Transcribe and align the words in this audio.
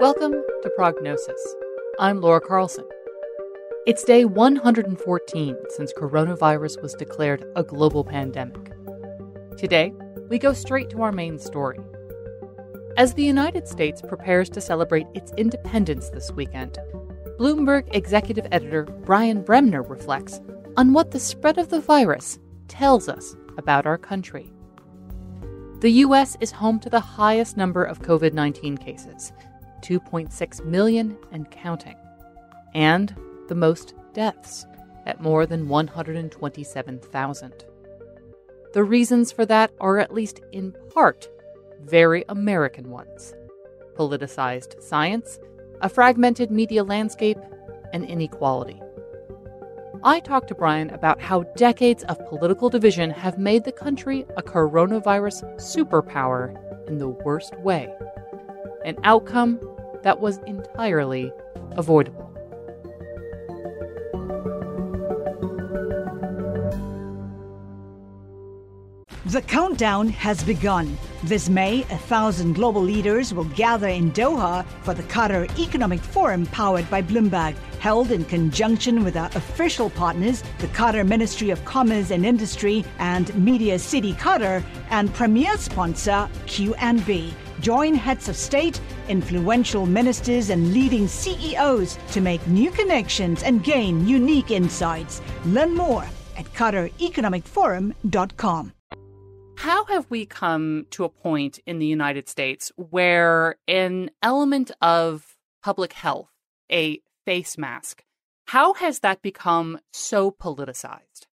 Welcome 0.00 0.30
to 0.62 0.70
Prognosis. 0.76 1.56
I'm 1.98 2.20
Laura 2.20 2.40
Carlson. 2.40 2.84
It's 3.84 4.04
day 4.04 4.24
114 4.24 5.56
since 5.70 5.92
coronavirus 5.92 6.80
was 6.80 6.94
declared 6.94 7.44
a 7.56 7.64
global 7.64 8.04
pandemic. 8.04 8.70
Today, 9.56 9.92
we 10.28 10.38
go 10.38 10.52
straight 10.52 10.88
to 10.90 11.02
our 11.02 11.10
main 11.10 11.36
story. 11.40 11.80
As 12.96 13.14
the 13.14 13.24
United 13.24 13.66
States 13.66 14.00
prepares 14.00 14.48
to 14.50 14.60
celebrate 14.60 15.08
its 15.14 15.32
independence 15.36 16.10
this 16.10 16.30
weekend, 16.30 16.78
Bloomberg 17.36 17.92
executive 17.92 18.46
editor 18.52 18.84
Brian 18.84 19.42
Bremner 19.42 19.82
reflects 19.82 20.40
on 20.76 20.92
what 20.92 21.10
the 21.10 21.18
spread 21.18 21.58
of 21.58 21.70
the 21.70 21.80
virus 21.80 22.38
tells 22.68 23.08
us 23.08 23.34
about 23.56 23.84
our 23.84 23.98
country. 23.98 24.52
The 25.80 25.90
U.S. 25.90 26.36
is 26.40 26.52
home 26.52 26.78
to 26.80 26.88
the 26.88 27.00
highest 27.00 27.56
number 27.56 27.82
of 27.82 28.02
COVID 28.02 28.32
19 28.32 28.76
cases 28.76 29.32
2.6 29.82 30.64
million 30.64 31.16
and 31.32 31.50
counting, 31.50 31.96
and 32.74 33.14
the 33.48 33.54
most 33.54 33.94
deaths 34.12 34.66
at 35.06 35.20
more 35.20 35.46
than 35.46 35.68
127,000. 35.68 37.64
The 38.74 38.84
reasons 38.84 39.32
for 39.32 39.46
that 39.46 39.70
are 39.80 39.98
at 39.98 40.12
least 40.12 40.40
in 40.52 40.74
part 40.92 41.28
very 41.80 42.24
American 42.28 42.90
ones 42.90 43.34
politicized 43.96 44.80
science, 44.80 45.40
a 45.82 45.88
fragmented 45.88 46.52
media 46.52 46.84
landscape, 46.84 47.38
and 47.92 48.04
inequality. 48.04 48.80
I 50.04 50.20
talked 50.20 50.46
to 50.48 50.54
Brian 50.54 50.90
about 50.90 51.20
how 51.20 51.42
decades 51.56 52.04
of 52.04 52.24
political 52.28 52.70
division 52.70 53.10
have 53.10 53.38
made 53.38 53.64
the 53.64 53.72
country 53.72 54.24
a 54.36 54.42
coronavirus 54.42 55.42
superpower 55.56 56.56
in 56.86 56.98
the 56.98 57.08
worst 57.08 57.58
way, 57.58 57.92
an 58.84 58.96
outcome 59.04 59.60
that 60.02 60.20
was 60.20 60.38
entirely 60.46 61.32
avoidable. 61.72 62.28
The 69.26 69.42
countdown 69.42 70.08
has 70.08 70.42
begun. 70.42 70.96
This 71.24 71.50
May, 71.50 71.82
a 71.82 71.98
thousand 71.98 72.54
global 72.54 72.80
leaders 72.80 73.34
will 73.34 73.44
gather 73.44 73.88
in 73.88 74.10
Doha 74.12 74.64
for 74.82 74.94
the 74.94 75.02
Qatar 75.02 75.46
Economic 75.58 76.00
Forum 76.00 76.46
powered 76.46 76.88
by 76.88 77.02
Bloomberg, 77.02 77.54
held 77.78 78.10
in 78.10 78.24
conjunction 78.24 79.04
with 79.04 79.16
our 79.16 79.30
official 79.34 79.90
partners, 79.90 80.42
the 80.58 80.66
Qatar 80.68 81.06
Ministry 81.06 81.50
of 81.50 81.62
Commerce 81.64 82.10
and 82.10 82.26
Industry 82.26 82.84
and 82.98 83.32
Media 83.34 83.78
City 83.78 84.12
Qatar, 84.14 84.62
and 84.90 85.12
premier 85.14 85.56
sponsor 85.56 86.28
QNB. 86.46 87.32
Join 87.60 87.94
heads 87.94 88.28
of 88.28 88.36
state, 88.36 88.80
influential 89.08 89.86
ministers, 89.86 90.50
and 90.50 90.72
leading 90.72 91.08
CEOs 91.08 91.98
to 92.12 92.20
make 92.20 92.46
new 92.46 92.70
connections 92.70 93.42
and 93.42 93.64
gain 93.64 94.06
unique 94.06 94.50
insights. 94.50 95.22
Learn 95.44 95.74
more 95.74 96.04
at 96.36 96.44
QatarEconomicForum.com. 96.52 98.72
How 99.56 99.84
have 99.86 100.06
we 100.08 100.24
come 100.24 100.86
to 100.90 101.02
a 101.02 101.08
point 101.08 101.58
in 101.66 101.80
the 101.80 101.86
United 101.86 102.28
States 102.28 102.70
where 102.76 103.56
an 103.66 104.10
element 104.22 104.70
of 104.80 105.36
public 105.64 105.94
health, 105.94 106.30
a 106.70 107.00
face 107.28 107.58
mask, 107.58 108.04
how 108.46 108.72
has 108.72 109.00
that 109.00 109.20
become 109.20 109.78
so 109.92 110.30
politicized? 110.30 111.26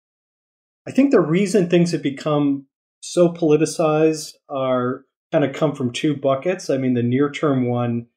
I 0.87 0.91
think 0.91 1.11
the 1.11 1.21
reason 1.21 1.69
things 1.69 1.91
have 1.91 2.01
become 2.01 2.65
so 2.99 3.29
politicized 3.29 4.33
are 4.49 5.05
kind 5.31 5.45
of 5.45 5.53
come 5.53 5.75
from 5.75 5.93
two 5.93 6.15
buckets. 6.15 6.71
I 6.71 6.77
mean, 6.77 6.95
the 6.95 7.03
near 7.03 7.29
term 7.29 7.67
one 7.67 8.07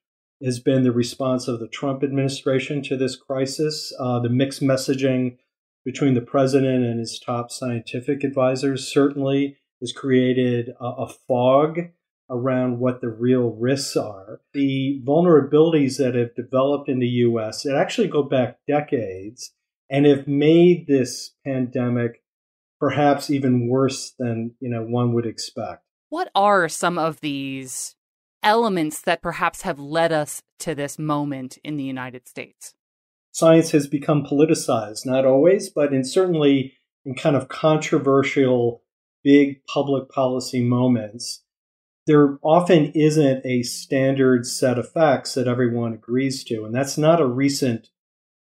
has 0.43 0.59
been 0.59 0.85
the 0.85 0.93
response 0.93 1.49
of 1.49 1.61
the 1.61 1.69
Trump 1.69 2.03
administration 2.03 2.83
to 2.85 2.97
this 2.97 3.15
crisis, 3.15 3.93
uh, 4.01 4.21
the 4.21 4.31
mixed 4.31 4.63
messaging 4.63 5.37
between 5.85 6.15
the 6.15 6.23
president 6.23 6.83
and 6.83 6.99
his 6.99 7.19
top 7.19 7.51
scientific 7.51 8.25
advisors 8.25 8.91
certainly 8.91 9.59
has 9.83 9.93
created 9.93 10.71
a, 10.81 10.85
a 10.85 11.09
fog 11.29 11.91
around 12.29 12.79
what 12.79 13.01
the 13.01 13.09
real 13.09 13.51
risks 13.51 13.97
are. 13.97 14.41
The 14.53 15.01
vulnerabilities 15.05 15.99
that 15.99 16.15
have 16.15 16.35
developed 16.35 16.89
in 16.89 16.99
the 16.99 17.09
US 17.09 17.63
that 17.63 17.77
actually 17.77 18.09
go 18.09 18.23
back 18.23 18.59
decades 18.67 19.53
and 19.89 20.07
have 20.07 20.27
made 20.27 20.87
this 20.87 21.33
pandemic 21.45 22.23
perhaps 22.79 23.31
even 23.31 23.69
worse 23.69 24.13
than 24.19 24.55
you 24.61 24.69
know 24.69 24.83
one 24.83 25.13
would 25.15 25.27
expect. 25.27 25.83
What 26.09 26.31
are 26.35 26.69
some 26.69 26.99
of 26.99 27.21
these 27.21 27.97
elements 28.43 29.01
that 29.03 29.23
perhaps 29.23 29.63
have 29.63 29.79
led 29.79 30.13
us 30.13 30.43
to 30.61 30.75
this 30.75 30.99
moment 30.99 31.59
in 31.65 31.77
the 31.77 31.85
United 31.85 32.29
States? 32.29 32.75
Science 33.33 33.73
has 33.73 33.87
become 33.87 34.25
politicized, 34.25 35.05
not 35.05 35.25
always, 35.25 35.69
but 35.69 35.93
in 35.93 36.05
certainly 36.05 36.75
in 37.05 37.15
kind 37.15 37.37
of 37.37 37.49
controversial 37.49 38.83
big 39.23 39.65
public 39.67 40.09
policy 40.09 40.63
moments, 40.63 41.43
there 42.07 42.39
often 42.43 42.93
isn't 42.93 43.45
a 43.45 43.63
standard 43.63 44.47
set 44.47 44.79
of 44.79 44.91
facts 44.91 45.35
that 45.35 45.49
everyone 45.49 45.93
agrees 45.93 46.45
to. 46.45 46.65
And 46.65 46.75
that's 46.75 46.97
not 46.97 47.21
a 47.21 47.27
recent 47.27 47.91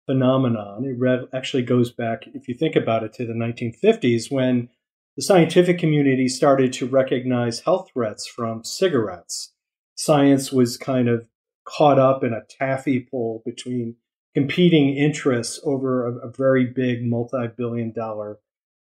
phenomenon. 0.06 0.84
It 0.84 1.28
actually 1.34 1.62
goes 1.62 1.90
back, 1.90 2.24
if 2.34 2.46
you 2.46 2.54
think 2.54 2.76
about 2.76 3.04
it, 3.04 3.14
to 3.14 3.26
the 3.26 3.32
1950s 3.32 4.30
when 4.30 4.68
the 5.16 5.22
scientific 5.22 5.78
community 5.78 6.28
started 6.28 6.72
to 6.74 6.86
recognize 6.86 7.60
health 7.60 7.88
threats 7.92 8.26
from 8.26 8.64
cigarettes. 8.64 9.54
Science 9.94 10.52
was 10.52 10.76
kind 10.76 11.08
of 11.08 11.28
caught 11.64 11.98
up 11.98 12.22
in 12.22 12.34
a 12.34 12.44
taffy 12.50 13.00
pull 13.00 13.42
between 13.46 13.96
competing 14.34 14.94
interests 14.96 15.60
over 15.64 16.06
a, 16.06 16.28
a 16.28 16.30
very 16.30 16.66
big 16.66 17.02
multi 17.02 17.46
billion 17.56 17.92
dollar 17.92 18.38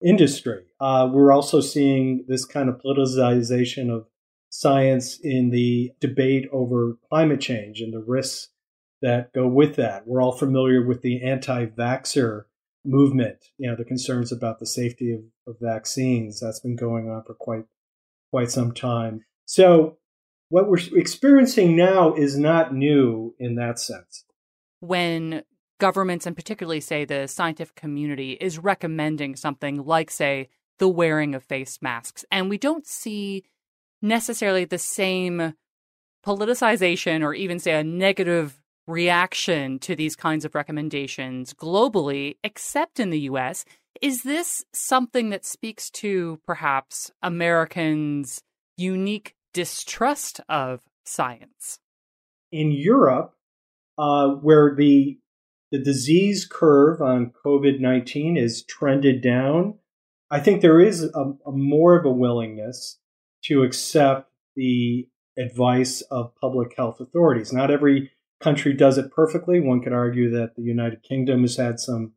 industry. 0.03 0.65
Uh, 0.81 1.09
we're 1.13 1.33
also 1.33 1.61
seeing 1.61 2.25
this 2.29 2.45
kind 2.45 2.69
of 2.69 2.81
politicization 2.81 3.91
of 3.91 4.07
science 4.55 5.19
in 5.21 5.51
the 5.51 5.91
debate 5.99 6.49
over 6.53 6.97
climate 7.09 7.41
change 7.41 7.81
and 7.81 7.93
the 7.93 7.99
risks 7.99 8.51
that 9.03 9.33
go 9.33 9.49
with 9.49 9.75
that. 9.75 10.07
We're 10.07 10.23
all 10.23 10.37
familiar 10.37 10.87
with 10.87 11.03
the 11.03 11.23
anti 11.23 11.67
vaxxer 11.67 12.45
movement, 12.85 13.39
you 13.59 13.69
know, 13.69 13.75
the 13.75 13.85
concerns 13.85 14.31
about 14.31 14.61
the 14.61 14.67
safety 14.67 15.13
of, 15.13 15.23
of 15.49 15.57
vaccines. 15.61 16.39
That's 16.39 16.61
been 16.61 16.77
going 16.77 17.11
on 17.11 17.25
for 17.25 17.35
quite 17.35 17.65
quite 18.31 18.51
some 18.51 18.73
time. 18.73 19.25
So 19.45 19.99
what 20.51 20.69
we're 20.69 20.79
experiencing 20.95 21.75
now 21.75 22.15
is 22.15 22.39
not 22.39 22.73
new 22.73 23.35
in 23.41 23.57
that 23.57 23.81
sense. 23.81 24.25
When 24.79 25.43
governments 25.81 26.27
and 26.27 26.37
particularly 26.37 26.81
say 26.81 27.05
the 27.05 27.27
scientific 27.27 27.75
community 27.75 28.39
is 28.41 28.61
recommending 28.61 29.35
something 29.35 29.85
like 29.85 30.13
say 30.13 30.49
the 30.79 30.89
wearing 30.89 31.35
of 31.35 31.43
face 31.43 31.81
masks 31.83 32.25
and 32.31 32.49
we 32.49 32.57
don't 32.57 32.87
see 32.87 33.45
necessarily 34.03 34.65
the 34.65 34.79
same 34.79 35.55
politicization 36.25 37.23
or 37.23 37.35
even 37.35 37.59
say 37.59 37.79
a 37.79 37.85
negative 37.85 38.61
reaction 38.87 39.79
to 39.79 39.97
these 39.97 40.17
kinds 40.17 40.45
of 40.45 40.55
recommendations 40.55 41.55
globally 41.55 42.37
except 42.45 43.01
in 43.01 43.11
the 43.11 43.21
US 43.21 43.65
is 44.03 44.23
this 44.23 44.65
something 44.73 45.31
that 45.31 45.45
speaks 45.45 45.89
to 45.89 46.39
perhaps 46.47 47.11
Americans 47.23 48.43
unique 48.77 49.35
distrust 49.55 50.41
of 50.49 50.83
science 51.07 51.79
in 52.53 52.73
Europe 52.73 53.35
uh, 53.99 54.29
where 54.29 54.75
the 54.77 55.19
the 55.71 55.79
disease 55.83 56.47
curve 56.47 57.01
on 57.01 57.33
COVID 57.45 57.81
19 57.81 58.37
is 58.37 58.63
trended 58.63 59.21
down. 59.21 59.75
I 60.31 60.39
think 60.39 60.61
there 60.61 60.81
is 60.81 61.03
a, 61.03 61.33
a 61.47 61.53
more 61.53 61.99
of 61.99 62.05
a 62.05 62.13
willingness 62.13 62.99
to 63.45 63.63
accept 63.63 64.31
the 64.57 65.09
advice 65.39 66.01
of 66.11 66.35
public 66.41 66.75
health 66.77 67.01
authorities. 67.01 67.53
Not 67.53 67.71
every 67.71 68.11
country 68.41 68.73
does 68.73 68.99
it 68.99 69.11
perfectly. 69.11 69.61
One 69.61 69.83
could 69.83 69.93
argue 69.93 70.31
that 70.31 70.55
the 70.57 70.63
United 70.63 71.03
Kingdom 71.03 71.43
has 71.43 71.57
had 71.57 71.81
some 71.81 72.13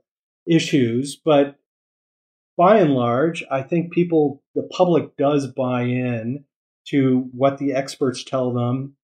issues, 0.46 1.16
but 1.16 1.56
by 2.58 2.80
and 2.80 2.94
large, 2.94 3.44
I 3.52 3.62
think 3.62 3.94
people, 3.94 4.44
the 4.56 4.64
public 4.64 5.16
does 5.16 5.48
buy 5.48 5.84
in 5.84 6.46
to 6.88 7.30
what 7.32 7.58
the 7.58 7.74
experts 7.74 8.24
tell 8.24 8.52
them 8.52 8.96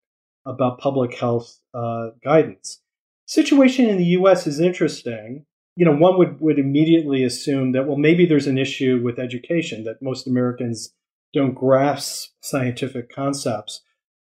about 0.45 0.79
public 0.79 1.15
health 1.15 1.59
uh, 1.73 2.09
guidance. 2.23 2.81
Situation 3.25 3.87
in 3.87 3.97
the 3.97 4.05
U.S. 4.05 4.47
is 4.47 4.59
interesting. 4.59 5.45
You 5.75 5.85
know, 5.85 5.95
one 5.95 6.17
would, 6.17 6.39
would 6.41 6.59
immediately 6.59 7.23
assume 7.23 7.71
that, 7.71 7.87
well, 7.87 7.97
maybe 7.97 8.25
there's 8.25 8.47
an 8.47 8.57
issue 8.57 9.01
with 9.03 9.19
education, 9.19 9.83
that 9.83 10.01
most 10.01 10.27
Americans 10.27 10.93
don't 11.33 11.55
grasp 11.55 12.31
scientific 12.41 13.13
concepts. 13.13 13.81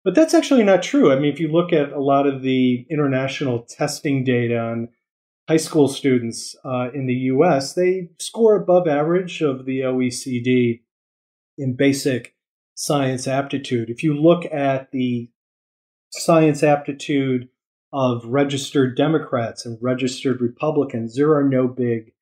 But 0.03 0.15
that's 0.15 0.33
actually 0.33 0.63
not 0.63 0.83
true. 0.83 1.11
I 1.11 1.15
mean, 1.15 1.31
if 1.31 1.39
you 1.39 1.51
look 1.51 1.71
at 1.71 1.91
a 1.91 2.01
lot 2.01 2.27
of 2.27 2.41
the 2.41 2.85
international 2.89 3.63
testing 3.63 4.23
data 4.23 4.59
on 4.59 4.89
high 5.47 5.57
school 5.57 5.87
students 5.87 6.55
uh, 6.65 6.89
in 6.93 7.05
the 7.05 7.13
US, 7.13 7.73
they 7.73 8.09
score 8.19 8.55
above 8.55 8.87
average 8.87 9.41
of 9.41 9.65
the 9.65 9.81
OECD 9.81 10.81
in 11.57 11.75
basic 11.75 12.35
science 12.75 13.27
aptitude. 13.27 13.89
If 13.89 14.03
you 14.03 14.13
look 14.13 14.45
at 14.51 14.91
the 14.91 15.29
science 16.11 16.63
aptitude 16.63 17.49
of 17.91 18.25
registered 18.25 18.97
Democrats 18.97 19.65
and 19.65 19.77
registered 19.81 20.41
Republicans, 20.41 21.15
there 21.15 21.33
are 21.35 21.47
no 21.47 21.67
big 21.67 22.13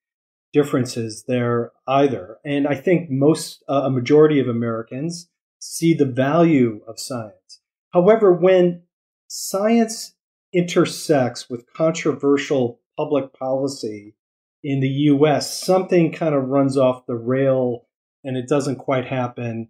differences 0.52 1.24
there 1.26 1.72
either. 1.86 2.38
And 2.44 2.66
I 2.66 2.74
think 2.74 3.10
most, 3.10 3.62
uh, 3.68 3.82
a 3.84 3.90
majority 3.90 4.38
of 4.38 4.48
Americans 4.48 5.28
see 5.58 5.94
the 5.94 6.06
value 6.06 6.80
of 6.86 7.00
science. 7.00 7.60
However, 7.90 8.32
when 8.32 8.82
science 9.28 10.14
intersects 10.52 11.48
with 11.48 11.72
controversial 11.72 12.80
public 12.96 13.32
policy 13.32 14.14
in 14.62 14.80
the 14.80 14.88
US, 14.88 15.58
something 15.58 16.12
kind 16.12 16.34
of 16.34 16.48
runs 16.48 16.76
off 16.76 17.06
the 17.06 17.16
rail 17.16 17.86
and 18.24 18.36
it 18.36 18.48
doesn't 18.48 18.76
quite 18.76 19.06
happen 19.06 19.68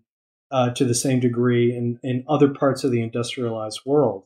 uh, 0.51 0.71
to 0.71 0.85
the 0.85 0.95
same 0.95 1.21
degree 1.21 1.75
in, 1.75 1.99
in 2.03 2.25
other 2.29 2.49
parts 2.49 2.85
of 2.85 2.91
the 2.91 3.03
industrialized 3.03 3.81
world. 3.87 4.25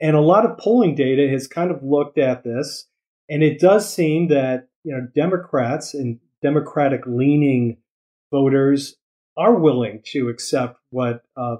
And 0.00 0.16
a 0.16 0.20
lot 0.20 0.44
of 0.44 0.58
polling 0.58 0.94
data 0.94 1.28
has 1.28 1.46
kind 1.46 1.70
of 1.70 1.82
looked 1.82 2.18
at 2.18 2.44
this, 2.44 2.86
and 3.28 3.42
it 3.42 3.60
does 3.60 3.92
seem 3.92 4.28
that 4.28 4.67
you 4.84 4.94
know 4.94 5.06
Democrats 5.14 5.94
and 5.94 6.18
Democratic 6.42 7.02
leaning 7.06 7.78
voters 8.30 8.96
are 9.36 9.54
willing 9.54 10.02
to 10.04 10.28
accept 10.28 10.78
what 10.90 11.22
uh, 11.36 11.56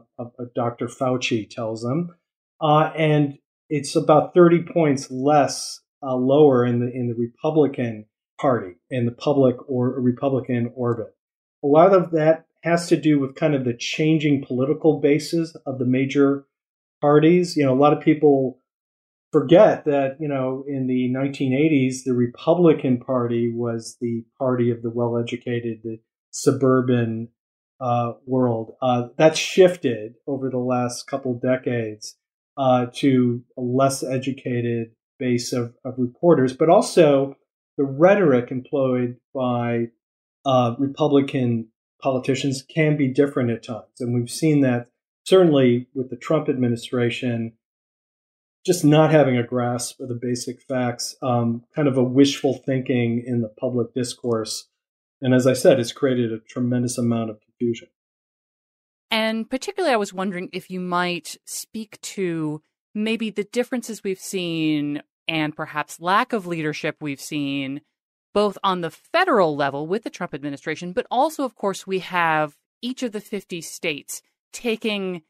Dr. 0.54 0.86
Fauci 0.86 1.48
tells 1.48 1.82
them, 1.82 2.14
uh, 2.60 2.90
and 2.96 3.38
it's 3.70 3.94
about 3.94 4.34
30 4.34 4.62
points 4.62 5.10
less 5.10 5.80
uh, 6.02 6.14
lower 6.14 6.64
in 6.64 6.80
the 6.80 6.90
in 6.90 7.08
the 7.08 7.14
Republican 7.14 8.06
Party 8.40 8.74
in 8.90 9.06
the 9.06 9.12
public 9.12 9.56
or 9.68 10.00
Republican 10.00 10.72
orbit. 10.74 11.14
A 11.64 11.66
lot 11.66 11.92
of 11.92 12.12
that 12.12 12.46
has 12.62 12.88
to 12.88 12.96
do 12.96 13.18
with 13.18 13.34
kind 13.34 13.54
of 13.54 13.64
the 13.64 13.74
changing 13.74 14.44
political 14.44 15.00
bases 15.00 15.56
of 15.66 15.78
the 15.78 15.84
major 15.84 16.46
parties. 17.00 17.56
You 17.56 17.64
know, 17.64 17.72
a 17.72 17.78
lot 17.78 17.92
of 17.92 18.02
people 18.02 18.57
forget 19.32 19.84
that 19.84 20.16
you 20.20 20.28
know 20.28 20.64
in 20.66 20.86
the 20.86 21.12
1980s 21.14 22.04
the 22.04 22.14
Republican 22.14 22.98
Party 22.98 23.52
was 23.52 23.96
the 24.00 24.24
party 24.38 24.70
of 24.70 24.82
the 24.82 24.90
well-educated, 24.90 25.80
the 25.82 25.98
suburban 26.30 27.28
uh, 27.80 28.12
world. 28.26 28.72
Uh, 28.82 29.08
that's 29.16 29.38
shifted 29.38 30.14
over 30.26 30.50
the 30.50 30.58
last 30.58 31.06
couple 31.06 31.38
decades 31.38 32.16
uh, 32.56 32.86
to 32.94 33.42
a 33.56 33.60
less 33.60 34.02
educated 34.02 34.88
base 35.18 35.52
of, 35.52 35.74
of 35.84 35.94
reporters, 35.96 36.52
but 36.52 36.68
also 36.68 37.36
the 37.76 37.84
rhetoric 37.84 38.50
employed 38.50 39.16
by 39.34 39.86
uh, 40.44 40.74
Republican 40.78 41.68
politicians 42.02 42.62
can 42.62 42.96
be 42.96 43.08
different 43.08 43.50
at 43.50 43.64
times. 43.64 44.00
And 44.00 44.14
we've 44.14 44.30
seen 44.30 44.60
that 44.62 44.88
certainly 45.24 45.86
with 45.94 46.10
the 46.10 46.16
Trump 46.16 46.48
administration, 46.48 47.52
just 48.68 48.84
not 48.84 49.10
having 49.10 49.38
a 49.38 49.42
grasp 49.42 49.98
of 49.98 50.08
the 50.08 50.14
basic 50.20 50.60
facts, 50.60 51.16
um, 51.22 51.64
kind 51.74 51.88
of 51.88 51.96
a 51.96 52.02
wishful 52.02 52.62
thinking 52.66 53.24
in 53.26 53.40
the 53.40 53.48
public 53.48 53.94
discourse. 53.94 54.68
And 55.22 55.32
as 55.32 55.46
I 55.46 55.54
said, 55.54 55.80
it's 55.80 55.90
created 55.90 56.34
a 56.34 56.38
tremendous 56.38 56.98
amount 56.98 57.30
of 57.30 57.40
confusion. 57.40 57.88
And 59.10 59.48
particularly, 59.48 59.94
I 59.94 59.96
was 59.96 60.12
wondering 60.12 60.50
if 60.52 60.70
you 60.70 60.80
might 60.80 61.38
speak 61.46 61.98
to 62.02 62.60
maybe 62.94 63.30
the 63.30 63.44
differences 63.44 64.04
we've 64.04 64.20
seen 64.20 65.02
and 65.26 65.56
perhaps 65.56 65.98
lack 65.98 66.34
of 66.34 66.46
leadership 66.46 66.96
we've 67.00 67.22
seen 67.22 67.80
both 68.34 68.58
on 68.62 68.82
the 68.82 68.90
federal 68.90 69.56
level 69.56 69.86
with 69.86 70.04
the 70.04 70.10
Trump 70.10 70.34
administration, 70.34 70.92
but 70.92 71.06
also, 71.10 71.42
of 71.42 71.54
course, 71.54 71.86
we 71.86 72.00
have 72.00 72.54
each 72.82 73.02
of 73.02 73.12
the 73.12 73.20
50 73.20 73.62
states 73.62 74.20
taking 74.52 75.22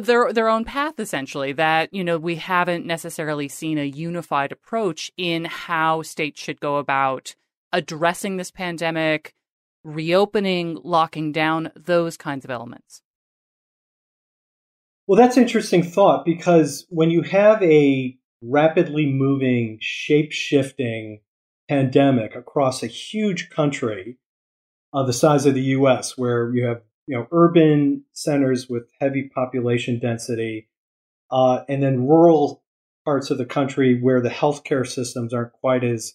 their 0.00 0.32
their 0.32 0.48
own 0.48 0.64
path 0.64 0.98
essentially 0.98 1.52
that 1.52 1.92
you 1.92 2.04
know 2.04 2.18
we 2.18 2.36
haven't 2.36 2.86
necessarily 2.86 3.48
seen 3.48 3.78
a 3.78 3.84
unified 3.84 4.52
approach 4.52 5.10
in 5.16 5.44
how 5.44 6.02
states 6.02 6.40
should 6.40 6.60
go 6.60 6.76
about 6.76 7.34
addressing 7.72 8.36
this 8.36 8.50
pandemic 8.50 9.34
reopening 9.84 10.78
locking 10.82 11.32
down 11.32 11.70
those 11.76 12.16
kinds 12.16 12.44
of 12.44 12.50
elements 12.50 13.02
well 15.06 15.18
that's 15.18 15.36
interesting 15.36 15.82
thought 15.82 16.24
because 16.24 16.86
when 16.88 17.10
you 17.10 17.22
have 17.22 17.62
a 17.62 18.16
rapidly 18.42 19.06
moving 19.06 19.78
shape 19.80 20.32
shifting 20.32 21.20
pandemic 21.68 22.34
across 22.34 22.82
a 22.82 22.86
huge 22.86 23.50
country 23.50 24.18
uh, 24.92 25.02
the 25.02 25.12
size 25.12 25.46
of 25.46 25.54
the 25.54 25.62
U.S., 25.62 26.16
where 26.16 26.54
you 26.54 26.64
have 26.64 26.82
you 27.08 27.16
know 27.16 27.26
urban 27.32 28.04
centers 28.12 28.68
with 28.68 28.90
heavy 29.00 29.30
population 29.34 29.98
density, 29.98 30.68
uh, 31.30 31.64
and 31.68 31.82
then 31.82 32.06
rural 32.06 32.62
parts 33.04 33.30
of 33.30 33.38
the 33.38 33.46
country 33.46 33.98
where 34.00 34.20
the 34.20 34.28
healthcare 34.28 34.86
systems 34.86 35.32
aren't 35.32 35.52
quite 35.52 35.82
as 35.82 36.14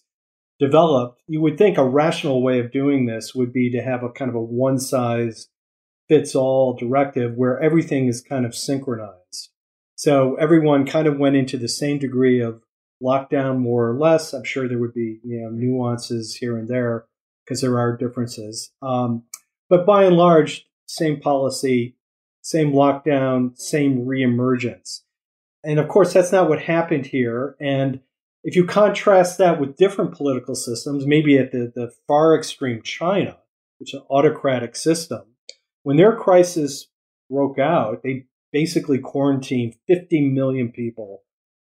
developed. 0.60 1.20
You 1.26 1.40
would 1.40 1.58
think 1.58 1.76
a 1.76 1.84
rational 1.84 2.42
way 2.42 2.60
of 2.60 2.70
doing 2.70 3.06
this 3.06 3.34
would 3.34 3.52
be 3.52 3.70
to 3.72 3.82
have 3.82 4.04
a 4.04 4.10
kind 4.10 4.28
of 4.28 4.36
a 4.36 4.40
one 4.40 4.78
size 4.78 5.48
fits 6.08 6.36
all 6.36 6.76
directive 6.76 7.34
where 7.34 7.60
everything 7.60 8.06
is 8.06 8.20
kind 8.20 8.46
of 8.46 8.54
synchronized. 8.54 9.50
So 9.96 10.36
everyone 10.36 10.86
kind 10.86 11.08
of 11.08 11.18
went 11.18 11.34
into 11.34 11.56
the 11.56 11.68
same 11.68 11.98
degree 11.98 12.40
of 12.40 12.62
lockdown 13.02 13.58
more 13.58 13.90
or 13.90 13.98
less. 13.98 14.32
I'm 14.32 14.44
sure 14.44 14.68
there 14.68 14.78
would 14.78 14.94
be 14.94 15.18
you 15.24 15.40
know 15.40 15.50
nuances 15.50 16.36
here 16.36 16.56
and 16.56 16.68
there 16.68 17.06
because 17.44 17.60
there 17.60 17.78
are 17.78 17.96
differences. 17.96 18.70
Um, 18.80 19.24
but 19.68 19.84
by 19.84 20.04
and 20.04 20.16
large, 20.16 20.66
same 20.94 21.20
policy, 21.20 21.96
same 22.42 22.72
lockdown, 22.72 23.58
same 23.58 24.04
reemergence. 24.04 25.00
And 25.64 25.78
of 25.78 25.88
course, 25.88 26.12
that's 26.12 26.32
not 26.32 26.48
what 26.48 26.62
happened 26.62 27.06
here. 27.06 27.56
And 27.60 28.00
if 28.42 28.54
you 28.56 28.64
contrast 28.64 29.38
that 29.38 29.58
with 29.58 29.76
different 29.76 30.14
political 30.14 30.54
systems, 30.54 31.06
maybe 31.06 31.38
at 31.38 31.52
the, 31.52 31.72
the 31.74 31.90
far 32.06 32.36
extreme 32.36 32.82
China, 32.82 33.38
which 33.78 33.94
is 33.94 34.00
an 34.00 34.06
autocratic 34.10 34.76
system, 34.76 35.22
when 35.82 35.96
their 35.96 36.16
crisis 36.16 36.88
broke 37.30 37.58
out, 37.58 38.02
they 38.02 38.26
basically 38.52 38.98
quarantined 38.98 39.74
50 39.88 40.30
million 40.30 40.70
people 40.70 41.24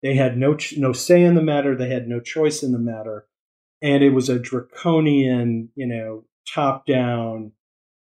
they 0.05 0.13
had 0.13 0.37
no 0.37 0.55
no 0.77 0.93
say 0.93 1.23
in 1.23 1.33
the 1.33 1.41
matter. 1.41 1.75
They 1.75 1.89
had 1.89 2.07
no 2.07 2.19
choice 2.19 2.61
in 2.61 2.71
the 2.73 2.77
matter, 2.77 3.25
and 3.81 4.03
it 4.03 4.11
was 4.11 4.29
a 4.29 4.37
draconian, 4.37 5.69
you 5.73 5.87
know, 5.87 6.25
top 6.53 6.85
down. 6.85 7.53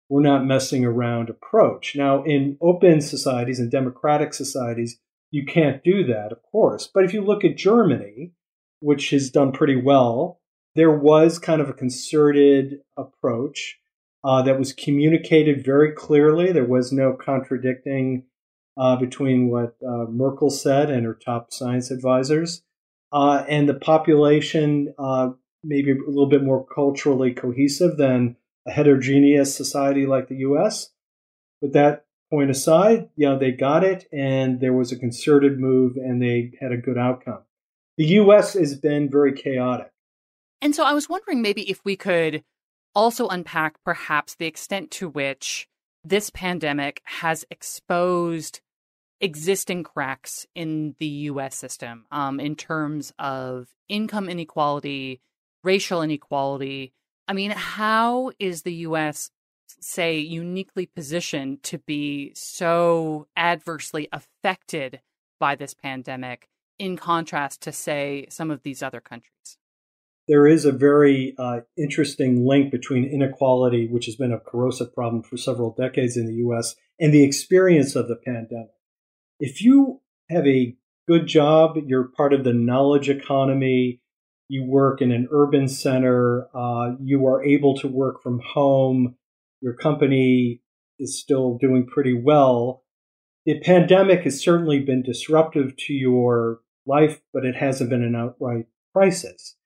We're 0.08 0.22
not 0.22 0.46
messing 0.46 0.84
around 0.84 1.28
approach. 1.28 1.96
Now, 1.96 2.22
in 2.22 2.56
open 2.60 3.00
societies 3.00 3.58
and 3.58 3.70
democratic 3.70 4.34
societies, 4.34 4.98
you 5.30 5.44
can't 5.44 5.82
do 5.82 6.04
that, 6.04 6.30
of 6.32 6.42
course. 6.42 6.88
But 6.92 7.04
if 7.04 7.12
you 7.12 7.22
look 7.22 7.44
at 7.44 7.56
Germany, 7.56 8.32
which 8.80 9.10
has 9.10 9.30
done 9.30 9.52
pretty 9.52 9.76
well, 9.76 10.40
there 10.76 10.92
was 10.92 11.38
kind 11.38 11.60
of 11.60 11.68
a 11.68 11.74
concerted 11.74 12.80
approach 12.96 13.78
uh, 14.22 14.42
that 14.42 14.58
was 14.58 14.72
communicated 14.72 15.64
very 15.64 15.92
clearly. 15.92 16.52
There 16.52 16.64
was 16.64 16.92
no 16.92 17.12
contradicting 17.12 18.24
uh, 18.76 18.96
between 18.96 19.48
what 19.48 19.76
uh, 19.86 20.04
Merkel 20.10 20.50
said 20.50 20.90
and 20.90 21.06
her 21.06 21.14
top 21.14 21.52
science 21.52 21.90
advisors, 21.90 22.62
uh, 23.12 23.44
and 23.48 23.68
the 23.68 23.74
population 23.74 24.94
uh, 24.98 25.30
maybe 25.64 25.92
a 25.92 26.08
little 26.08 26.28
bit 26.28 26.44
more 26.44 26.64
culturally 26.66 27.32
cohesive 27.32 27.96
than 27.96 28.36
a 28.66 28.72
heterogeneous 28.72 29.54
society 29.54 30.06
like 30.06 30.28
the 30.28 30.36
U.S. 30.36 30.90
But 31.60 31.72
that 31.72 32.04
point 32.30 32.50
aside, 32.50 33.08
you 33.16 33.28
know, 33.28 33.38
they 33.38 33.52
got 33.52 33.84
it, 33.84 34.06
and 34.12 34.60
there 34.60 34.72
was 34.72 34.92
a 34.92 34.98
concerted 34.98 35.58
move, 35.58 35.96
and 35.96 36.20
they 36.20 36.52
had 36.60 36.72
a 36.72 36.76
good 36.76 36.98
outcome. 36.98 37.42
The 37.96 38.06
U.S. 38.06 38.54
has 38.54 38.74
been 38.74 39.10
very 39.10 39.32
chaotic. 39.32 39.90
And 40.60 40.74
so 40.74 40.84
I 40.84 40.92
was 40.92 41.08
wondering 41.08 41.42
maybe 41.42 41.70
if 41.70 41.84
we 41.84 41.96
could 41.96 42.42
also 42.94 43.28
unpack 43.28 43.76
perhaps 43.84 44.34
the 44.34 44.46
extent 44.46 44.90
to 44.90 45.08
which 45.08 45.68
this 46.02 46.30
pandemic 46.30 47.02
has 47.04 47.44
exposed 47.50 48.60
existing 49.20 49.82
cracks 49.82 50.46
in 50.54 50.94
the 50.98 51.06
US 51.06 51.56
system 51.56 52.06
um, 52.10 52.38
in 52.40 52.54
terms 52.56 53.12
of 53.18 53.68
income 53.88 54.28
inequality, 54.28 55.20
racial 55.62 56.02
inequality. 56.02 56.92
I 57.28 57.32
mean, 57.32 57.50
how 57.50 58.32
is 58.38 58.62
the 58.62 58.74
US 58.74 59.30
say, 59.80 60.18
uniquely 60.18 60.86
positioned 60.86 61.62
to 61.64 61.78
be 61.78 62.32
so 62.34 63.26
adversely 63.36 64.08
affected 64.12 65.00
by 65.38 65.54
this 65.54 65.74
pandemic 65.74 66.48
in 66.78 66.96
contrast 66.96 67.62
to, 67.62 67.72
say, 67.72 68.26
some 68.30 68.50
of 68.50 68.62
these 68.62 68.82
other 68.82 69.00
countries? 69.00 69.58
There 70.28 70.46
is 70.46 70.64
a 70.64 70.72
very 70.72 71.34
uh, 71.38 71.60
interesting 71.78 72.46
link 72.46 72.72
between 72.72 73.04
inequality, 73.04 73.88
which 73.88 74.06
has 74.06 74.16
been 74.16 74.32
a 74.32 74.40
corrosive 74.40 74.92
problem 74.92 75.22
for 75.22 75.36
several 75.36 75.74
decades 75.78 76.16
in 76.16 76.26
the 76.26 76.34
US, 76.46 76.74
and 76.98 77.12
the 77.12 77.24
experience 77.24 77.94
of 77.94 78.08
the 78.08 78.16
pandemic. 78.16 78.70
If 79.38 79.62
you 79.62 80.00
have 80.30 80.46
a 80.46 80.76
good 81.06 81.26
job, 81.26 81.76
you're 81.86 82.08
part 82.08 82.32
of 82.32 82.42
the 82.42 82.52
knowledge 82.52 83.08
economy, 83.08 84.00
you 84.48 84.64
work 84.64 85.02
in 85.02 85.10
an 85.12 85.28
urban 85.32 85.68
center, 85.68 86.48
uh, 86.54 86.92
you 87.02 87.26
are 87.26 87.44
able 87.44 87.76
to 87.78 87.88
work 87.88 88.22
from 88.22 88.40
home, 88.40 89.16
your 89.60 89.74
company 89.74 90.60
is 90.98 91.20
still 91.20 91.58
doing 91.58 91.86
pretty 91.86 92.14
well. 92.14 92.84
The 93.44 93.60
pandemic 93.60 94.22
has 94.22 94.40
certainly 94.40 94.80
been 94.80 95.02
disruptive 95.02 95.76
to 95.76 95.92
your 95.92 96.60
life, 96.86 97.20
but 97.32 97.44
it 97.44 97.56
hasn't 97.56 97.90
been 97.90 98.02
an 98.02 98.14
outright 98.14 98.66
crisis. 98.94 99.56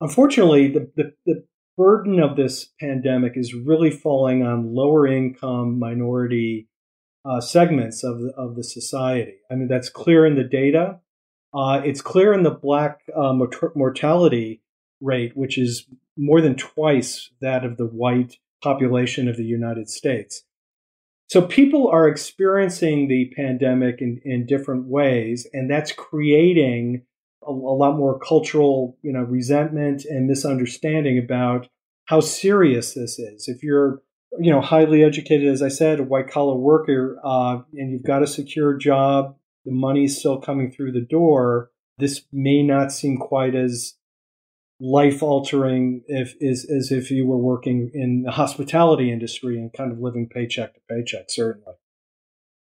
Unfortunately, 0.00 0.68
the, 0.68 0.90
the, 0.96 1.12
the 1.26 1.44
burden 1.76 2.20
of 2.20 2.36
this 2.36 2.70
pandemic 2.80 3.32
is 3.36 3.54
really 3.54 3.90
falling 3.90 4.42
on 4.42 4.74
lower 4.74 5.06
income 5.06 5.78
minority 5.78 6.68
uh, 7.24 7.40
segments 7.40 8.02
of 8.02 8.20
the, 8.20 8.32
of 8.36 8.56
the 8.56 8.64
society. 8.64 9.34
I 9.50 9.54
mean, 9.54 9.68
that's 9.68 9.90
clear 9.90 10.24
in 10.24 10.36
the 10.36 10.44
data. 10.44 11.00
Uh, 11.52 11.80
it's 11.84 12.00
clear 12.00 12.32
in 12.32 12.42
the 12.42 12.50
black 12.50 13.00
uh, 13.16 13.34
mortality 13.74 14.62
rate, 15.00 15.36
which 15.36 15.58
is 15.58 15.86
more 16.16 16.40
than 16.40 16.54
twice 16.54 17.30
that 17.40 17.64
of 17.64 17.76
the 17.76 17.86
white 17.86 18.36
population 18.62 19.28
of 19.28 19.36
the 19.36 19.44
United 19.44 19.88
States. 19.88 20.44
So 21.28 21.42
people 21.42 21.88
are 21.88 22.08
experiencing 22.08 23.08
the 23.08 23.32
pandemic 23.36 24.00
in, 24.00 24.20
in 24.24 24.46
different 24.46 24.86
ways, 24.86 25.46
and 25.52 25.70
that's 25.70 25.92
creating 25.92 27.02
a, 27.46 27.50
a 27.50 27.52
lot 27.52 27.96
more 27.96 28.18
cultural, 28.18 28.98
you 29.02 29.12
know, 29.12 29.22
resentment 29.22 30.04
and 30.04 30.26
misunderstanding 30.26 31.18
about 31.18 31.68
how 32.06 32.20
serious 32.20 32.94
this 32.94 33.18
is. 33.18 33.48
If 33.48 33.62
you're 33.62 34.02
you 34.38 34.50
know, 34.50 34.60
highly 34.60 35.02
educated, 35.02 35.48
as 35.48 35.62
I 35.62 35.68
said, 35.68 36.00
a 36.00 36.04
white 36.04 36.28
collar 36.28 36.54
worker, 36.54 37.18
uh, 37.24 37.60
and 37.74 37.90
you've 37.90 38.04
got 38.04 38.22
a 38.22 38.26
secure 38.26 38.76
job, 38.76 39.36
the 39.64 39.72
money's 39.72 40.18
still 40.18 40.40
coming 40.40 40.70
through 40.70 40.92
the 40.92 41.00
door, 41.00 41.70
this 41.98 42.22
may 42.32 42.62
not 42.62 42.92
seem 42.92 43.18
quite 43.18 43.54
as 43.54 43.94
life 44.80 45.22
altering 45.22 46.02
if 46.06 46.34
is 46.40 46.64
as 46.64 46.90
if 46.90 47.10
you 47.10 47.26
were 47.26 47.36
working 47.36 47.90
in 47.92 48.22
the 48.22 48.30
hospitality 48.30 49.12
industry 49.12 49.58
and 49.58 49.72
kind 49.72 49.92
of 49.92 49.98
living 49.98 50.28
paycheck 50.28 50.74
to 50.74 50.80
paycheck, 50.88 51.26
certainly. 51.28 51.74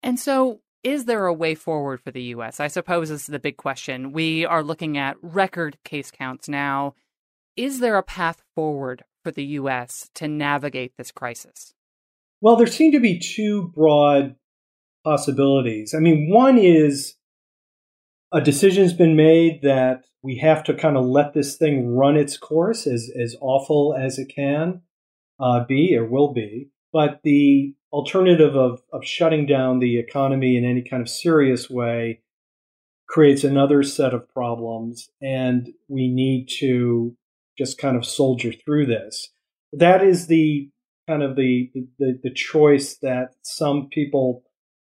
And 0.02 0.20
so 0.20 0.60
is 0.82 1.06
there 1.06 1.24
a 1.26 1.32
way 1.32 1.54
forward 1.54 2.02
for 2.02 2.10
the 2.10 2.22
US? 2.24 2.60
I 2.60 2.68
suppose 2.68 3.08
this 3.08 3.22
is 3.22 3.26
the 3.26 3.38
big 3.38 3.56
question. 3.56 4.12
We 4.12 4.44
are 4.44 4.62
looking 4.62 4.98
at 4.98 5.16
record 5.22 5.78
case 5.82 6.10
counts 6.10 6.48
now. 6.48 6.94
Is 7.56 7.80
there 7.80 7.96
a 7.96 8.02
path 8.02 8.42
forward 8.54 9.04
for 9.22 9.30
the 9.30 9.44
US 9.44 10.10
to 10.16 10.28
navigate 10.28 10.92
this 10.98 11.10
crisis? 11.10 11.72
Well, 12.42 12.56
there 12.56 12.66
seem 12.66 12.92
to 12.92 13.00
be 13.00 13.18
two 13.18 13.72
broad 13.74 14.36
possibilities. 15.04 15.94
I 15.94 16.00
mean, 16.00 16.30
one 16.30 16.58
is 16.58 17.14
a 18.32 18.40
decision's 18.40 18.92
been 18.92 19.16
made 19.16 19.60
that 19.62 20.04
we 20.22 20.38
have 20.38 20.64
to 20.64 20.74
kind 20.74 20.96
of 20.96 21.04
let 21.04 21.34
this 21.34 21.56
thing 21.56 21.94
run 21.94 22.16
its 22.16 22.36
course 22.36 22.86
as, 22.86 23.10
as 23.20 23.36
awful 23.40 23.94
as 23.94 24.18
it 24.18 24.32
can 24.34 24.80
uh, 25.38 25.64
be 25.64 25.96
or 25.96 26.06
will 26.06 26.32
be. 26.32 26.70
But 26.92 27.20
the 27.22 27.74
alternative 27.92 28.56
of, 28.56 28.80
of 28.92 29.04
shutting 29.04 29.46
down 29.46 29.78
the 29.78 29.98
economy 29.98 30.56
in 30.56 30.64
any 30.64 30.82
kind 30.82 31.02
of 31.02 31.08
serious 31.08 31.68
way 31.68 32.22
creates 33.08 33.44
another 33.44 33.82
set 33.82 34.14
of 34.14 34.28
problems. 34.28 35.10
And 35.20 35.68
we 35.88 36.08
need 36.08 36.48
to 36.60 37.16
just 37.58 37.78
kind 37.78 37.96
of 37.96 38.06
soldier 38.06 38.52
through 38.52 38.86
this. 38.86 39.28
That 39.72 40.02
is 40.02 40.26
the 40.26 40.70
kind 41.06 41.22
of 41.22 41.36
the, 41.36 41.70
the, 41.98 42.18
the 42.22 42.32
choice 42.32 42.96
that 43.02 43.34
some 43.42 43.88
people 43.92 44.42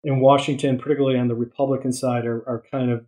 in 0.05 0.21
Washington, 0.21 0.79
particularly 0.79 1.19
on 1.19 1.29
the 1.29 1.35
Republican 1.35 1.93
side, 1.93 2.27
are, 2.27 2.47
are 2.49 2.63
kind 2.71 2.91
of 2.91 3.07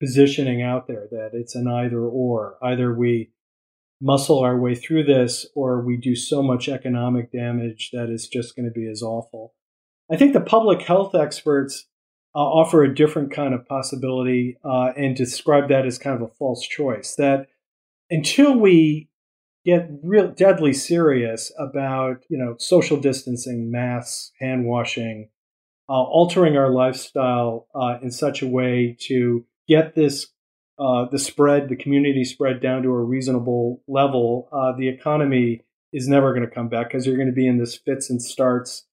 positioning 0.00 0.62
out 0.62 0.88
there 0.88 1.06
that 1.10 1.30
it's 1.32 1.54
an 1.54 1.68
either 1.68 2.00
or. 2.00 2.56
Either 2.62 2.92
we 2.92 3.30
muscle 4.00 4.40
our 4.40 4.58
way 4.58 4.74
through 4.74 5.04
this 5.04 5.46
or 5.54 5.80
we 5.80 5.96
do 5.96 6.16
so 6.16 6.42
much 6.42 6.68
economic 6.68 7.30
damage 7.30 7.90
that 7.92 8.08
it's 8.08 8.26
just 8.26 8.56
going 8.56 8.66
to 8.66 8.72
be 8.72 8.88
as 8.90 9.02
awful. 9.02 9.54
I 10.10 10.16
think 10.16 10.32
the 10.32 10.40
public 10.40 10.82
health 10.82 11.14
experts 11.14 11.86
uh, 12.34 12.40
offer 12.40 12.82
a 12.82 12.94
different 12.94 13.30
kind 13.30 13.54
of 13.54 13.66
possibility 13.66 14.56
uh, 14.64 14.92
and 14.96 15.14
describe 15.14 15.68
that 15.68 15.86
as 15.86 15.98
kind 15.98 16.16
of 16.16 16.22
a 16.22 16.34
false 16.34 16.66
choice. 16.66 17.14
That 17.14 17.46
until 18.10 18.58
we 18.58 19.08
get 19.64 19.88
real 20.02 20.28
deadly 20.28 20.72
serious 20.72 21.52
about 21.58 22.24
you 22.28 22.38
know 22.38 22.56
social 22.58 22.96
distancing, 22.96 23.70
masks, 23.70 24.32
hand 24.40 24.64
washing, 24.64 25.28
uh, 25.92 26.04
altering 26.04 26.56
our 26.56 26.70
lifestyle 26.70 27.66
uh, 27.74 27.98
in 28.00 28.10
such 28.10 28.40
a 28.40 28.46
way 28.46 28.96
to 28.98 29.44
get 29.68 29.94
this 29.94 30.28
uh, 30.78 31.04
the 31.10 31.18
spread, 31.18 31.68
the 31.68 31.76
community 31.76 32.24
spread 32.24 32.62
down 32.62 32.82
to 32.82 32.88
a 32.88 33.04
reasonable 33.04 33.82
level, 33.86 34.48
uh, 34.52 34.72
the 34.76 34.88
economy 34.88 35.62
is 35.92 36.08
never 36.08 36.32
going 36.32 36.48
to 36.48 36.52
come 36.52 36.68
back 36.68 36.88
because 36.88 37.06
you're 37.06 37.18
going 37.18 37.28
to 37.28 37.34
be 37.34 37.46
in 37.46 37.58
this 37.58 37.76
fits 37.76 38.08
and 38.08 38.22
starts 38.22 38.86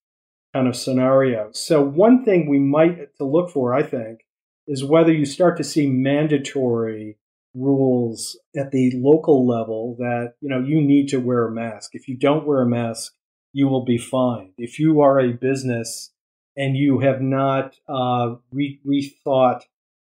kind 0.53 0.67
of 0.67 0.75
scenario. 0.75 1.49
So 1.53 1.81
one 1.81 2.25
thing 2.25 2.49
we 2.49 2.59
might 2.59 3.15
to 3.17 3.23
look 3.23 3.49
for, 3.49 3.73
I 3.73 3.81
think, 3.81 4.25
is 4.67 4.83
whether 4.83 5.13
you 5.13 5.25
start 5.25 5.55
to 5.57 5.63
see 5.63 5.87
mandatory 5.87 7.17
rules 7.55 8.37
at 8.57 8.71
the 8.71 8.91
local 8.97 9.47
level 9.47 9.95
that 9.99 10.33
you 10.41 10.49
know 10.49 10.59
you 10.59 10.81
need 10.81 11.07
to 11.09 11.17
wear 11.17 11.47
a 11.47 11.51
mask. 11.51 11.91
If 11.93 12.09
you 12.09 12.17
don't 12.17 12.45
wear 12.45 12.61
a 12.61 12.69
mask, 12.69 13.13
you 13.53 13.69
will 13.69 13.85
be 13.85 13.97
fined. 13.97 14.51
If 14.57 14.79
you 14.79 14.99
are 14.99 15.17
a 15.17 15.31
business 15.31 16.11
and 16.59 16.75
you 16.75 16.99
have 16.99 17.21
not 17.21 17.75
uh, 17.87 18.35
re- 18.51 18.81
rethought 18.85 19.61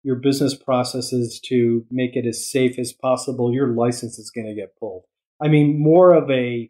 your 0.03 0.17
business 0.17 0.57
processes 0.57 1.39
to 1.39 1.87
make 1.89 2.17
it 2.17 2.27
as 2.27 2.51
safe 2.51 2.81
as 2.81 2.93
possible, 2.93 3.55
your 3.55 3.69
license 3.69 4.19
is 4.19 4.29
going 4.29 4.49
to 4.49 4.55
get 4.55 4.77
pulled. 4.77 5.05
I 5.41 5.47
mean, 5.47 5.79
more 5.79 6.13
of 6.13 6.29
a 6.29 6.69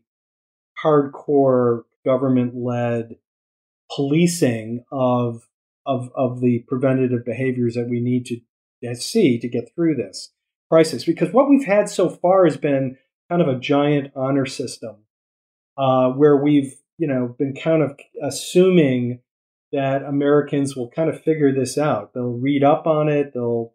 hardcore 0.84 1.84
government 2.04 2.54
led 2.54 3.16
policing 3.90 4.84
of, 4.92 5.48
of, 5.86 6.10
of 6.14 6.42
the 6.42 6.64
preventative 6.68 7.24
behaviors 7.24 7.74
that 7.74 7.88
we 7.88 8.00
need 8.00 8.26
to 8.26 8.94
see 8.94 9.38
to 9.38 9.48
get 9.48 9.74
through 9.74 9.94
this 9.94 10.32
crisis. 10.70 11.04
Because 11.04 11.32
what 11.32 11.48
we've 11.48 11.64
had 11.64 11.88
so 11.88 12.10
far 12.10 12.44
has 12.44 12.58
been 12.58 12.98
kind 13.30 13.40
of 13.40 13.48
a 13.48 13.58
giant 13.58 14.12
honor 14.14 14.44
system 14.44 14.96
uh, 15.78 16.10
where 16.10 16.36
we've, 16.36 16.74
you 16.98 17.06
know, 17.06 17.34
been 17.38 17.54
kind 17.54 17.82
of 17.82 17.98
assuming 18.22 19.20
that 19.72 20.02
Americans 20.02 20.76
will 20.76 20.90
kind 20.90 21.08
of 21.08 21.22
figure 21.22 21.52
this 21.52 21.78
out. 21.78 22.12
They'll 22.12 22.38
read 22.38 22.62
up 22.62 22.86
on 22.86 23.08
it. 23.08 23.32
They'll 23.32 23.72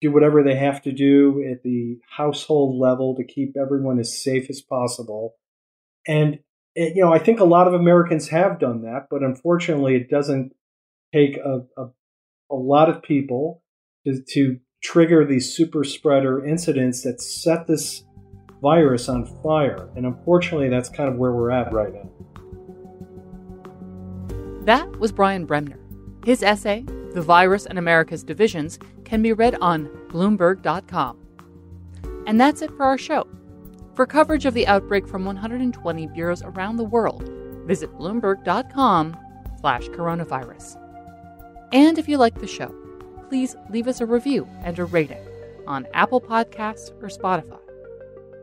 do 0.00 0.12
whatever 0.12 0.42
they 0.42 0.56
have 0.56 0.82
to 0.82 0.92
do 0.92 1.44
at 1.50 1.62
the 1.62 1.98
household 2.16 2.78
level 2.80 3.16
to 3.16 3.24
keep 3.24 3.56
everyone 3.56 3.98
as 3.98 4.20
safe 4.22 4.48
as 4.48 4.60
possible. 4.60 5.36
And 6.06 6.40
it, 6.74 6.96
you 6.96 7.04
know, 7.04 7.12
I 7.12 7.18
think 7.18 7.40
a 7.40 7.44
lot 7.44 7.66
of 7.66 7.74
Americans 7.74 8.28
have 8.28 8.60
done 8.60 8.82
that, 8.82 9.06
but 9.10 9.22
unfortunately, 9.22 9.96
it 9.96 10.10
doesn't 10.10 10.52
take 11.12 11.36
a, 11.38 11.64
a, 11.76 11.86
a 12.50 12.54
lot 12.54 12.88
of 12.88 13.02
people 13.02 13.62
to, 14.06 14.22
to 14.34 14.58
trigger 14.82 15.24
these 15.24 15.54
super 15.54 15.82
spreader 15.82 16.44
incidents 16.44 17.02
that 17.02 17.20
set 17.20 17.66
this 17.66 18.04
virus 18.62 19.08
on 19.08 19.24
fire. 19.42 19.88
And 19.96 20.06
unfortunately, 20.06 20.68
that's 20.68 20.88
kind 20.88 21.08
of 21.08 21.16
where 21.16 21.32
we're 21.32 21.50
at 21.50 21.72
right 21.72 21.92
now. 21.92 22.10
That 24.68 25.00
was 25.00 25.12
Brian 25.12 25.46
Bremner. 25.46 25.78
His 26.26 26.42
essay, 26.42 26.84
The 27.14 27.22
Virus 27.22 27.64
and 27.64 27.78
America's 27.78 28.22
Divisions, 28.22 28.78
can 29.06 29.22
be 29.22 29.32
read 29.32 29.56
on 29.62 29.86
Bloomberg.com. 30.08 31.16
And 32.26 32.38
that's 32.38 32.60
it 32.60 32.76
for 32.76 32.84
our 32.84 32.98
show. 32.98 33.26
For 33.94 34.04
coverage 34.04 34.44
of 34.44 34.52
the 34.52 34.66
outbreak 34.66 35.08
from 35.08 35.24
120 35.24 36.08
bureaus 36.08 36.42
around 36.42 36.76
the 36.76 36.84
world, 36.84 37.26
visit 37.64 37.96
Bloomberg.com 37.96 39.16
slash 39.58 39.88
coronavirus. 39.88 40.76
And 41.72 41.98
if 41.98 42.06
you 42.06 42.18
like 42.18 42.38
the 42.38 42.46
show, 42.46 42.74
please 43.30 43.56
leave 43.70 43.88
us 43.88 44.02
a 44.02 44.06
review 44.06 44.46
and 44.64 44.78
a 44.78 44.84
rating 44.84 45.26
on 45.66 45.86
Apple 45.94 46.20
Podcasts 46.20 46.90
or 47.02 47.08
Spotify. 47.08 47.58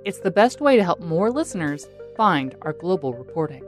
It's 0.05 0.21
the 0.21 0.31
best 0.31 0.59
way 0.59 0.75
to 0.75 0.83
help 0.83 1.01
more 1.01 1.29
listeners 1.29 1.87
find 2.17 2.55
our 2.63 2.73
global 2.73 3.13
reporting. 3.13 3.63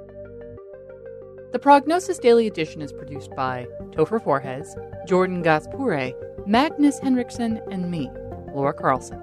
The 1.54 1.60
Prognosis 1.60 2.20
Daily 2.20 2.46
Edition 2.46 2.82
is 2.82 2.92
produced 2.92 3.34
by 3.34 3.68
Topher 3.92 4.22
Forhecz, 4.22 4.76
Jordan 5.08 5.42
Gass-Poore', 5.42 6.14
Magnus 6.46 7.00
Henriksen, 7.00 7.62
and 7.72 7.90
me, 7.90 8.12
Laura 8.54 8.74
Carlson. 8.74 9.22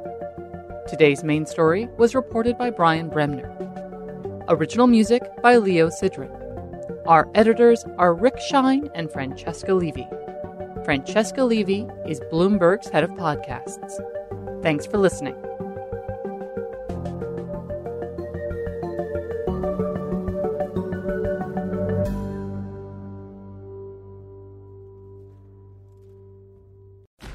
Today's 0.88 1.23
main 1.23 1.45
story 1.45 1.87
was 1.99 2.14
reported 2.14 2.57
by 2.57 2.71
Brian 2.71 3.11
Bremner. 3.11 3.54
Original 4.49 4.87
music 4.87 5.23
by 5.43 5.59
Leo 5.59 5.88
Sidran. 5.88 6.33
Our 7.07 7.31
editors 7.35 7.85
are 7.99 8.14
Rick 8.14 8.40
Shine 8.40 8.88
and 8.95 9.12
Francesca 9.12 9.75
Levy. 9.75 10.09
Francesca 10.83 11.45
Levy 11.45 11.87
is 12.09 12.21
Bloomberg's 12.33 12.88
head 12.88 13.04
of 13.04 13.11
podcasts. 13.11 14.00
Thanks 14.62 14.87
for 14.87 14.97
listening. 14.97 15.37